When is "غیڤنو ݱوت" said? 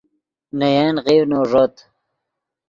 1.05-1.75